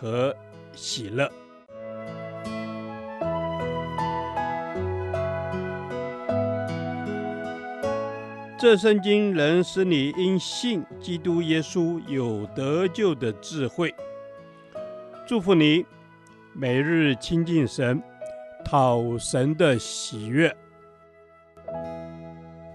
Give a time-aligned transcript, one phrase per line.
[0.00, 0.34] 和
[0.74, 1.30] 喜乐。
[8.58, 13.94] 这圣经能使你因信基督耶稣有得救的智慧。
[15.26, 15.84] 祝福你，
[16.54, 18.02] 每日亲近神，
[18.64, 20.54] 讨神的喜悦。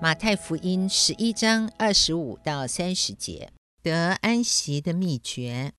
[0.01, 3.51] 马太福音十一章二十五到三十节，
[3.81, 5.71] 得安息的秘诀。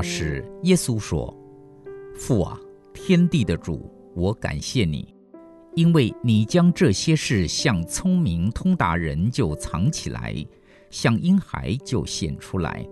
[0.00, 1.30] 那时，耶稣说
[2.16, 2.58] ：“父啊！”
[2.94, 5.14] 天地的主，我感谢你，
[5.74, 10.34] 因为你将这些事向聪明通达人就藏起来，
[10.88, 12.82] 向婴孩就显出来。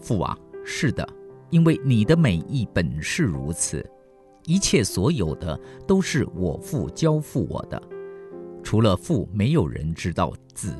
[0.00, 1.04] 父啊，是的，
[1.50, 3.84] 因为你的美意本是如此。
[4.44, 7.82] 一切所有的都是我父交付我的，
[8.62, 10.70] 除了父，没有人知道子；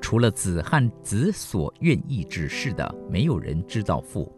[0.00, 4.32] 除了子和子所愿意指示的，没有人知道父。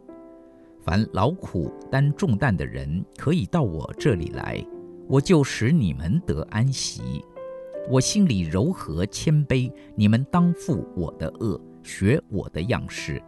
[0.90, 4.60] 凡劳苦担重担的人，可以到我这里来，
[5.06, 7.24] 我就使你们得安息。
[7.88, 13.22] 我心里柔和谦卑，你们当负我的轭，学我的样式，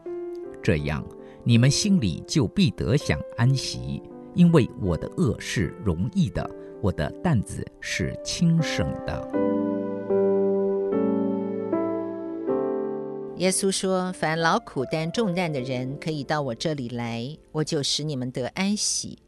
[0.61, 1.07] 这样
[1.45, 4.03] 你们心里就必得享安息。
[4.35, 6.51] 因为我的轭是容易的，
[6.81, 9.61] 我的担子是轻省的。
[13.37, 19.19] 耶稣说：“凡劳苦担重担的人，可以到我这里来，我就使你们得安息。”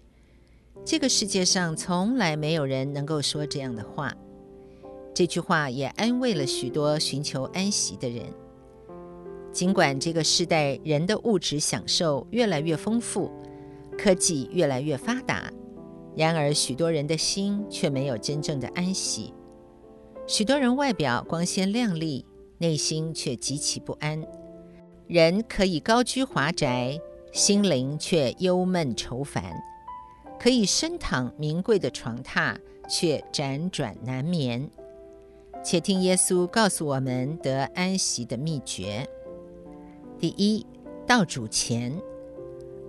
[0.85, 4.15] 这个世界上从来没有人能够说这样的话。
[5.15, 8.27] 这句话也安慰了许多寻求安息的人。
[9.51, 13.31] 尽管这个世代人的物质享受越来越丰富，
[13.97, 15.51] 科技越来越发达，
[16.15, 19.33] 然而许多人的心却没有真正的安息。
[20.27, 22.27] 许多人外表光鲜亮丽。
[22.65, 24.25] 内心却极其不安。
[25.07, 26.99] 人可以高居华宅，
[27.31, 29.43] 心灵却忧闷愁烦；
[30.41, 32.57] 可以深躺名贵的床榻，
[32.89, 34.71] 却辗转难眠。
[35.63, 39.07] 且听耶稣告诉我们得安息的秘诀：
[40.19, 40.65] 第一，
[41.07, 42.01] 到主前。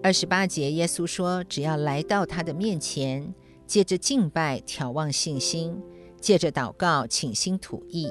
[0.02, 3.34] 二十八节，耶稣说：“只要来到他的面前，
[3.68, 5.82] 借着敬拜眺望信心，
[6.22, 8.10] 借着祷告倾心吐意。”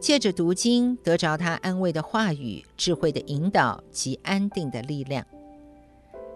[0.00, 5.24] 借着读经，得着他安慰的话语、智慧的引导及安定的力量。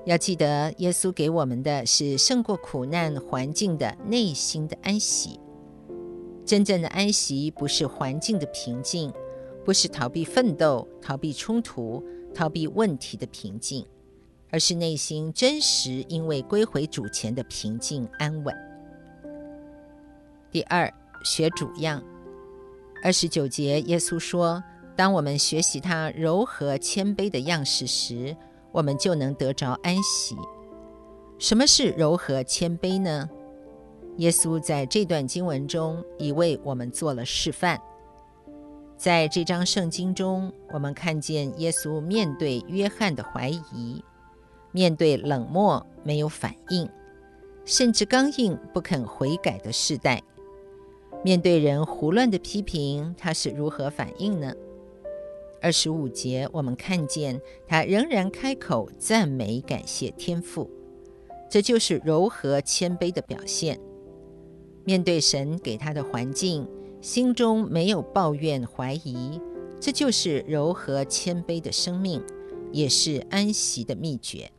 [0.04, 5.40] 要记得，耶稣给我们的是胜过苦难环境的内心的安息。
[6.44, 9.10] 真正的安息，不是环境的平静，
[9.64, 12.04] 不是逃避奋斗、逃避冲突、
[12.34, 13.86] 逃避问题的平静，
[14.50, 18.54] 而是内心真实因为归回主前的平静安稳。
[20.52, 20.92] 第二，
[21.24, 22.04] 学主样。
[23.04, 24.64] 二十九节，耶稣说
[24.96, 28.34] ：“当我们学习他柔和谦卑的样式时，
[28.72, 30.34] 我们就能得着安息。”
[31.38, 33.28] 什么是柔和谦卑呢？
[34.16, 37.78] 耶稣在这段经文中已为我们做了示范。
[38.96, 44.02] 在这章圣经中，我们看见耶稣面对约翰的怀疑，
[44.72, 46.88] 面对冷漠没有反应，
[47.66, 50.22] 甚至刚硬不肯悔改的世代。
[51.24, 54.54] 面对人胡乱的批评，他是如何反应呢？
[55.62, 60.68] 二十五节，我们看见他仍然开口赞美、感谢天父，
[61.50, 63.80] 这就是柔和谦卑的表现。
[64.84, 66.68] 面对神给他的环境，
[67.00, 69.40] 心中没有抱怨、怀疑，
[69.80, 72.22] 这就是柔和谦卑的生命，
[72.70, 74.50] 也是安息的秘诀。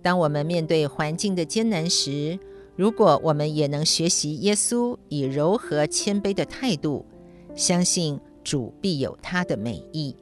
[0.00, 2.38] 当我们面对环境的艰难时，
[2.76, 7.06] 如果我们也能学习耶稣以柔和谦卑的态度，
[7.54, 10.16] 相信主必有他的美意，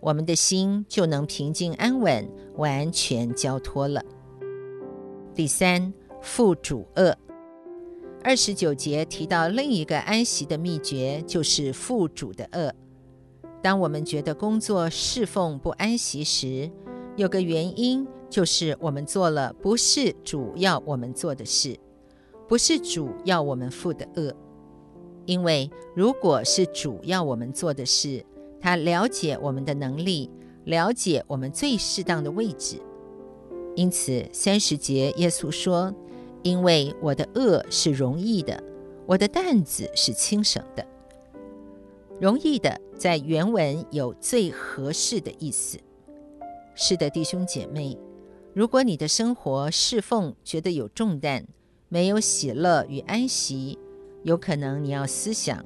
[0.00, 4.02] 我们的心就能平静安稳，完全交托了。
[5.34, 5.92] 第三，
[6.22, 7.14] 负主轭。
[8.22, 12.72] 二十九节提到另一个安息的秘诀，就是负主的轭。
[13.62, 16.70] 当我们觉得工作侍奉不安息时，
[17.16, 21.76] 有个原因就是我们做了不是主要我们做的事，
[22.48, 24.34] 不是主要我们负的恶。
[25.24, 28.24] 因为如果是主要我们做的事，
[28.60, 30.30] 他了解我们的能力，
[30.64, 32.80] 了解我们最适当的位置。
[33.74, 35.92] 因此，三十节耶稣说
[36.42, 38.62] ：“因为我的恶是容易的，
[39.04, 40.86] 我的担子是轻省的。”
[42.18, 45.78] 容易的在原文有最合适的意思。
[46.74, 47.98] 是的，弟兄姐妹，
[48.54, 51.46] 如果你的生活侍奉觉得有重担，
[51.88, 53.78] 没有喜乐与安息，
[54.24, 55.64] 有可能你要思想，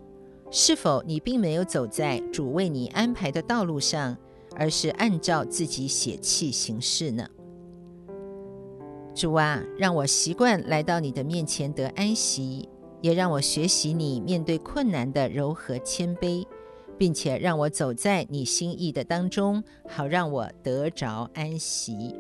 [0.50, 4.16] 是否你并没有走在主为你安排的道路上，
[4.54, 7.26] 而是按照自己血气行事呢？
[9.14, 12.68] 主啊，让我习惯来到你的面前得安息，
[13.00, 16.46] 也让我学习你面对困难的柔和谦卑，
[16.98, 22.14] 并且让我走在你心意的当中，好让我得着安息。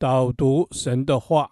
[0.00, 1.50] 导读神的话，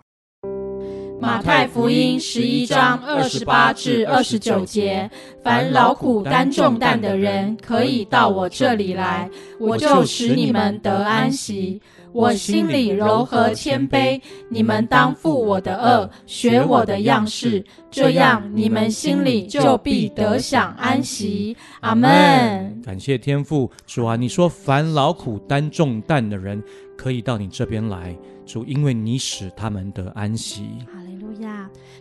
[1.20, 5.10] 马太福音十一章二十八至二十九节：
[5.44, 9.28] 凡劳苦担重担的人，可以到我这里来，
[9.60, 11.82] 我就使你们得安息。
[12.14, 14.18] 我心里柔和谦卑，
[14.48, 21.54] 你们当负我的恶，学我的样式，这样你们心里就必得享安息。
[21.80, 22.80] 阿门。
[22.82, 26.62] 感谢天父，主啊，你说凡劳苦担重担的人，
[26.98, 28.14] 可以到你这边来。
[28.44, 30.68] 主，因为你使他们得安息。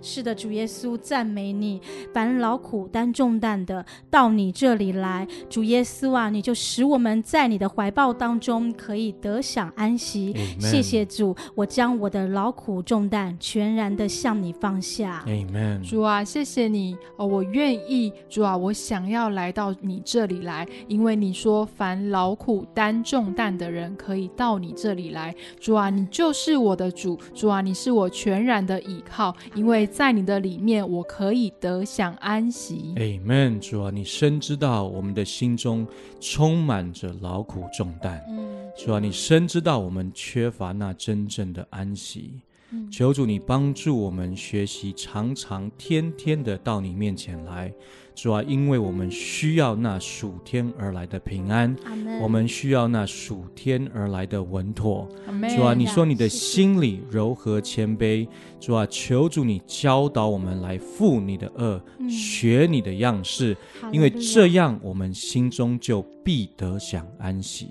[0.02, 1.80] 是的，主耶稣赞美你。
[2.14, 5.28] 凡劳苦担重担的，到你这里来。
[5.48, 10.34] 主耶稣啊，你就使我们在你的怀抱当中可以得享安息。
[10.60, 15.24] 谢谢主，我将我的劳苦重担全然的向你放下。
[15.28, 18.12] Amen 主啊，谢谢你哦，我愿意。
[18.28, 25.36] 主啊，我想要来到你这里来，因为你说凡劳苦担重担的人可以到你这里来。
[25.60, 26.48] 主啊，你就是。
[26.48, 32.94] 是我的主，主啊，你是我全然的倚靠，因为在你的里面，我可以得享安息。
[32.96, 35.88] Amen，主啊，你深知道我们的心中
[36.22, 42.40] 充满着劳苦重担，嗯，主啊，你深知道我们缺乏那真正的安息。
[42.70, 47.74] 嗯，求主你帮助我们学习，常常天天的到你面前来。
[48.18, 51.76] 主啊，因为我们需要那属天而来的平安
[52.20, 55.08] 我们需要那属天而来的稳妥。
[55.56, 58.28] 主啊，你说你的心里柔和谦卑。
[58.60, 63.56] 主啊，求主你教导我们来负你的恶，嗯、学你的样式，
[63.92, 67.70] 因为这样我们心中就必得享安息。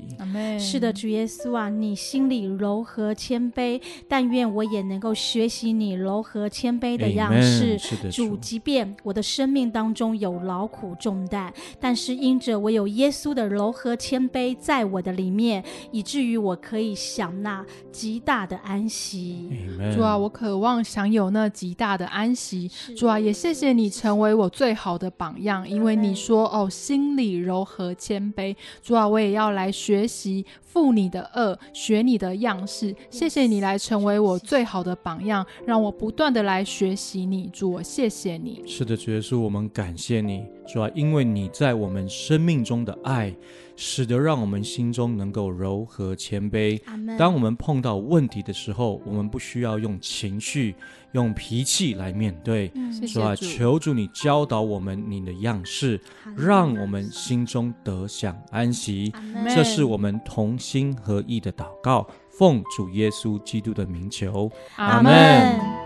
[0.61, 7.77] 是的，主耶稣啊，你心里柔和谦卑，但愿我也能够学习你柔和谦卑的样式。
[7.77, 19.51] 是的，主，即便我的生命当中有劳苦重担，但是因着我有耶稣的柔和谦卑在我的里面，以至于我可以享那极大的安息。
[19.95, 20.67] 主啊，我渴望。
[20.83, 32.95] 享有那极大的安息，主啊，也谢谢你成为我最好的榜样，因为你说哦，心里柔和谦卑，主啊，我也要来学习负你的恶，学你的样式。
[33.11, 38.63] 谢谢你来成为我最好的榜样，让我不断的来学习你，主，我谢谢你。
[38.67, 40.26] 是的，主耶稣，我们感谢你，
[40.67, 43.35] 主啊，因为你在我们生命中的爱。
[43.79, 46.81] 使得让我们心中能够柔和谦卑。
[47.19, 50.75] 当我们碰到问题的时候，我们不需要用情绪、
[51.13, 52.73] 用脾气来面对，
[53.07, 53.37] 是吧？
[53.37, 56.01] 求主你教导我们你的样式，
[56.35, 59.13] 让我们心中得享安息。
[59.55, 64.51] 这是我们同心合意的祷告，奉主耶稣基督的名求。
[64.77, 65.86] 阿门